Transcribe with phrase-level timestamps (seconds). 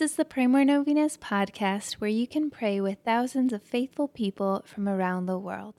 [0.00, 4.62] is the Pray More Novenas podcast where you can pray with thousands of faithful people
[4.64, 5.74] from around the world.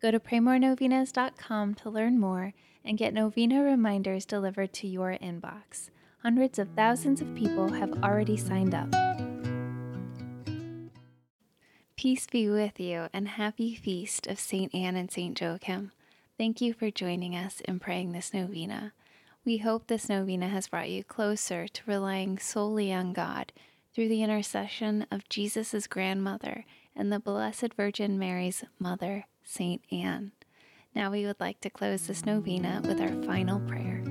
[0.00, 2.54] Go to praymorenovenas.com to learn more
[2.86, 5.90] and get novena reminders delivered to your inbox.
[6.22, 8.88] Hundreds of thousands of people have already signed up.
[11.98, 14.74] Peace be with you and happy feast of St.
[14.74, 15.38] Anne and St.
[15.38, 15.92] Joachim.
[16.38, 18.94] Thank you for joining us in praying this novena.
[19.50, 23.52] We hope this novena has brought you closer to relying solely on God
[23.92, 26.64] through the intercession of Jesus' grandmother
[26.94, 29.82] and the Blessed Virgin Mary's mother, St.
[29.90, 30.30] Anne.
[30.94, 34.04] Now we would like to close this novena with our final prayer.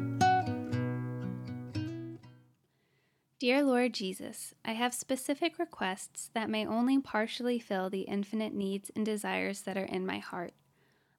[3.40, 8.92] Dear Lord Jesus, I have specific requests that may only partially fill the infinite needs
[8.94, 10.52] and desires that are in my heart.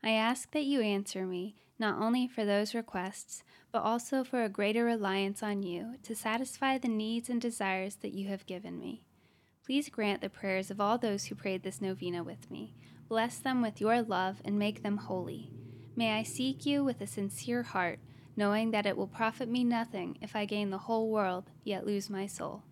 [0.03, 4.49] I ask that you answer me, not only for those requests, but also for a
[4.49, 9.03] greater reliance on you to satisfy the needs and desires that you have given me.
[9.65, 12.75] Please grant the prayers of all those who prayed this novena with me.
[13.09, 15.51] Bless them with your love and make them holy.
[15.95, 17.99] May I seek you with a sincere heart,
[18.37, 22.09] knowing that it will profit me nothing if I gain the whole world yet lose
[22.09, 22.63] my soul.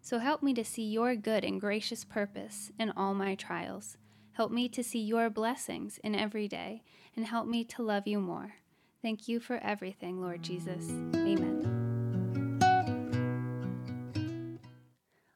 [0.00, 3.98] So help me to see your good and gracious purpose in all my trials.
[4.38, 6.84] Help me to see your blessings in every day,
[7.16, 8.54] and help me to love you more.
[9.02, 10.88] Thank you for everything, Lord Jesus.
[11.16, 12.60] Amen.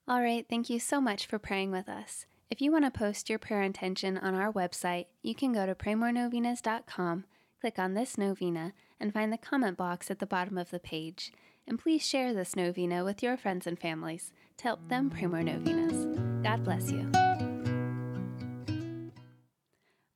[0.06, 2.26] All right, thank you so much for praying with us.
[2.48, 5.74] If you want to post your prayer intention on our website, you can go to
[5.74, 7.24] praymorenovenas.com,
[7.60, 11.32] click on this novena, and find the comment box at the bottom of the page.
[11.66, 15.42] And please share this novena with your friends and families to help them pray more
[15.42, 16.06] novenas.
[16.44, 17.10] God bless you.